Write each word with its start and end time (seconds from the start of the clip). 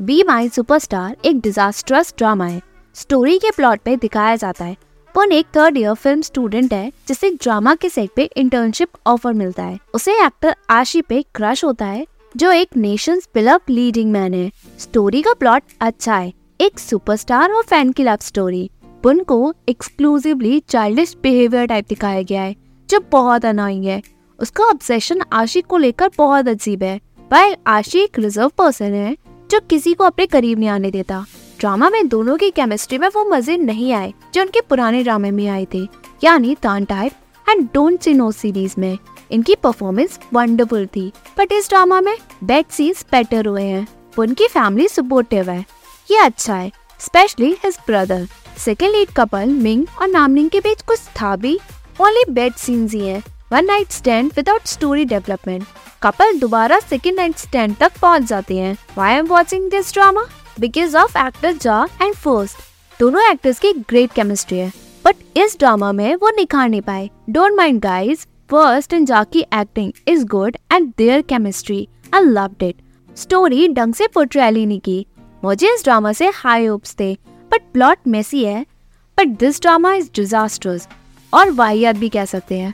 B 0.00 0.22
my 0.22 0.48
superstar 0.48 1.16
एक 1.24 1.40
disastrous 1.40 2.12
drama 2.18 2.46
है। 2.46 2.60
Story 2.94 3.38
के 3.38 3.50
प्लॉट 3.50 3.80
पे 3.80 3.96
दिखाया 3.96 4.36
जाता 4.36 4.64
है। 4.64 4.76
पुन 5.14 5.32
एक 5.32 5.46
थर्ड 5.56 5.78
ईयर 5.78 5.94
फ़िल्म 5.94 6.20
स्टूडेंट 6.20 6.72
है, 6.72 6.92
जिसे 7.08 7.30
ड्रामा 7.32 7.74
के 7.74 7.88
सेट 7.88 8.10
पे 8.16 8.22
इंटर्नशिप 8.36 8.88
ऑफ़र 9.06 9.32
मिलता 9.32 9.62
है। 9.62 9.78
उसे 9.94 10.12
एक्टर 10.26 10.54
आशी 10.70 11.02
पे 11.02 11.22
क्रश 11.34 11.64
होता 11.64 11.86
है, 11.86 12.06
जो 12.36 12.52
एक 12.52 12.76
नेशन 12.76 13.20
बिलव 13.34 13.60
लीडिंग 13.70 14.12
मैन 14.12 14.34
है। 14.34 14.50
स्टोरी 14.78 15.22
का 15.22 15.32
प्लॉट 15.32 15.62
अच्छा 15.80 16.16
है। 16.16 16.32
एक 16.60 16.78
सुपरस्टार 16.78 17.52
और 17.52 17.62
फ़ैन 17.62 17.92
की 17.92 18.04
लव 18.04 18.18
स्टोरी 18.20 18.70
पुन 19.02 19.22
को 19.22 19.54
एक्सक्लूसिवली 19.68 20.60
चाइल्डिश 20.60 21.16
बिहेवियर 21.22 21.66
टाइप 21.66 21.88
दिखाया 21.88 22.22
गया 22.22 22.42
है, 22.42 22.56
जो 22.88 23.00
बहुत 23.12 23.44
अनोइंग 23.44 23.84
है। 23.84 24.02
उसका 24.38 24.64
ऑब्सेशन 24.64 25.22
आशिक 25.32 25.66
को 25.66 25.76
लेकर 25.76 26.10
बहुत 26.18 26.48
अजीब 26.48 26.82
है। 26.82 27.00
वह 27.32 27.56
आशिक 27.66 28.02
एक 28.02 28.18
रिज़र्व 28.18 28.48
पर्सन 28.48 28.94
है 28.94 29.16
जो 29.50 29.60
किसी 29.60 29.92
को 29.94 30.04
अपने 30.04 30.26
करीब 30.26 30.58
नहीं 30.58 30.68
आने 30.68 30.90
देता। 30.90 31.24
ड्रामा 31.60 31.88
में 31.90 32.08
दोनों 32.08 32.36
की 32.36 32.50
केमिस्ट्री 32.50 32.98
में 32.98 33.08
वो 33.08 33.24
मज़े 33.24 33.56
नहीं 33.56 33.92
आए, 33.92 34.12
जो 34.34 34.42
उनके 34.42 34.60
पुराने 34.60 35.02
ड्रामे 35.02 35.30
में 35.30 35.46
आए 35.48 35.66
थे। 35.74 35.86
यानी 36.24 36.54
Tan 36.54 36.84
type 36.84 37.12
and 37.46 37.68
don't 37.74 38.00
see 38.00 38.14
no 38.14 38.30
series 38.32 38.74
में। 38.78 38.98
इनकी 39.30 39.54
परफॉर्मेंस 39.54 40.18
वंडरफुल 40.32 40.86
थी 40.86 41.06
बट 41.38 41.52
इस 41.52 41.68
ड्रामा 41.68 42.00
में 42.00 42.16
बेड 42.44 42.66
सीन्स 42.66 43.04
बेटर 43.12 43.46
हुए 43.46 43.62
हैं। 43.62 43.86
उनकी 44.18 44.46
फैमिली 44.46 44.88
सपोर्टिव 44.88 45.50
है। 45.50 45.64
ये 46.08 46.18
अच्छा 46.18 46.54
है 46.54 46.70
specially 47.00 47.50
his 47.64 47.78
brother 47.86 48.26
second 48.58 48.92
lead 48.92 49.10
couple 49.16 49.48
Ming 49.48 49.86
और 50.00 50.08
नामनिंग 50.08 50.50
के 50.50 50.60
बीच 50.60 50.82
कुछ 50.82 51.00
था 51.20 51.34
भी। 51.36 51.58
ओनली 52.00 52.24
बेड 52.30 52.54
सीन्स 52.56 52.94
ही 52.94 53.00
है। 53.00 53.22
One 53.52 53.64
night 53.64 53.90
stand 53.90 54.32
without 54.36 54.66
story 54.66 55.04
development 55.04 55.64
couple 56.02 56.38
दोबारा 56.38 56.78
सेकेंड 56.80 57.16
नाइट 57.16 57.36
स्टैंड 57.36 57.76
तक 57.76 57.92
पहुँच 58.02 58.22
जाते 58.22 58.56
हैं। 58.58 58.76
Why 58.98 59.14
am 59.14 59.26
watching 59.26 59.70
this 59.70 59.92
drama 59.92 60.24
because 60.60 60.96
of 60.96 61.18
actor 61.18 61.52
Ja 61.52 61.86
and 62.02 62.14
first 62.14 62.56
दोनों 63.00 63.22
एक्टर्स 63.30 63.58
की 63.58 63.72
ग्रेट 63.72 64.12
केमिस्ट्री 64.12 64.58
है। 64.58 64.72
बट 65.04 65.16
इस 65.36 65.56
ड्रामा 65.58 65.90
में 65.92 66.14
वो 66.16 66.30
निखार 66.30 66.68
नहीं 66.68 66.80
पाए। 66.80 67.10
Don't 67.30 67.56
mind 67.56 67.80
guys 67.80 68.26
first 68.50 68.92
and 68.92 69.06
Ja 69.06 69.24
की 69.24 69.40
acting 69.54 69.92
is 70.08 70.24
good 70.26 70.56
and 70.72 70.92
their 70.98 71.22
chemistry 71.22 71.88
I 72.14 72.20
loved 72.20 72.62
it 72.62 72.82
story 73.16 73.68
ढंग 73.68 73.94
से 73.94 74.06
पोर्ट्रेल 74.06 74.64
नहीं 74.66 74.80
की। 74.80 75.06
मुझे 75.44 75.74
इस 75.74 75.84
ड्रामा 75.84 76.12
से 76.12 76.28
हाई 76.34 76.66
होप्स 76.66 76.94
थे। 77.00 77.14
बट 77.50 77.62
प्लॉट 77.72 77.98
मेसी 78.08 78.44
है। 78.44 78.66
But 79.18 79.38
this 79.38 79.60
drama 79.60 79.94
is 79.94 80.10
disasters 80.14 80.88
और 81.32 81.50
वाहियात 81.50 81.96
भी 81.96 82.08
कह 82.08 82.24
सकते 82.24 82.58
हैं। 82.58 82.72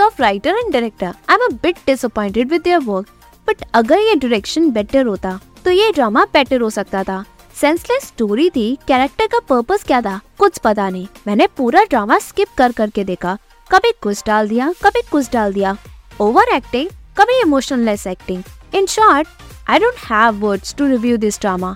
Of 0.00 0.22
writer 0.22 0.56
and 0.56 0.72
director 0.72 1.06
I 1.06 1.34
am 1.34 1.44
a 1.44 1.48
bit 1.62 1.76
disappointed 1.86 2.50
with 2.50 2.62
their 2.62 2.78
work 2.80 3.06
but 3.48 3.64
अगर 3.74 3.98
ये 3.98 4.14
डायरेक्शन 4.14 4.70
बेटर 4.70 5.06
होता 5.06 5.38
तो 5.64 5.70
ये 5.70 5.90
ड्रामा 5.92 6.24
बेटर 6.32 6.60
हो 6.60 6.70
सकता 6.70 7.02
था. 7.04 7.24
सेंसलेस 7.54 8.02
स्टोरी 8.06 8.48
थी 8.50 8.74
कैरेक्टर 8.88 9.26
का 9.26 9.38
पर्पस 9.48 9.84
क्या 9.84 10.00
था, 10.02 10.20
कुछ 10.38 10.58
पता 10.58 10.88
नहीं. 10.88 11.06
मैंने 11.26 11.46
पूरा 11.56 11.82
ड्रामा 11.84 12.18
स्किप 12.18 12.48
कर 12.58 12.72
करके 12.72 13.04
देखा. 13.04 13.36
कभी 13.70 13.92
कुछ 14.02 14.22
डाल 14.26 14.48
दिया, 14.48 14.72
कभी 14.84 15.02
कुछ 15.10 15.32
डाल 15.32 15.52
दिया. 15.52 15.76
ओवर 16.20 16.54
एक्टिंग 16.56 16.88
कभी 17.18 17.40
emotionless 17.40 18.06
acting 18.06 18.42
in 18.74 18.86
short 18.86 19.28
I 19.70 19.78
don't 19.78 19.94
have 20.10 20.34
words 20.40 20.74
to 20.74 20.86
review 20.86 21.16
this 21.16 21.40
drama 21.40 21.72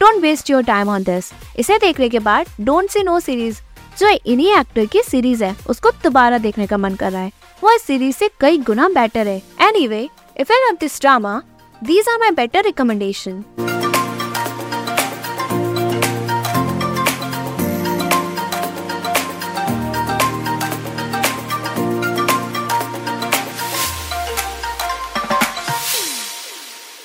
don't 0.00 0.20
waste 0.22 0.50
your 0.50 0.62
time 0.64 0.88
on 0.88 1.02
this 1.02 1.32
इसे 1.58 1.78
देखने 1.78 2.08
के 2.08 2.18
बाद 2.18 2.46
डोंट 2.60 2.90
सी 2.90 3.02
नो 3.02 3.18
सीरीज़ 3.20 3.60
जो 4.00 4.08
इन्हीं 4.26 4.52
एक्टर 4.56 4.84
की 4.86 5.00
सीरीज़ 5.02 5.42
है, 5.44 5.56
उसको 5.68 5.90
दोबारा 6.04 6.38
देखने 6.38 6.66
का 6.66 6.76
मन 6.76 6.94
कर 6.94 7.12
रहा 7.12 7.22
है। 7.22 7.32
वो 7.64 7.72
इस 7.72 7.82
सीरीज़ 7.82 8.16
से 8.16 8.28
कई 8.40 8.58
गुना 8.58 8.88
बेटर 8.88 9.28
है। 9.28 9.36
Anyway 9.88 10.08
if 10.40 10.52
I 10.52 10.58
love 10.60 10.76
this 10.80 11.00
drama 11.00 11.42
these 11.82 12.08
are 12.08 12.18
my 12.18 12.30
better 12.30 12.64
recommendation 12.64 13.42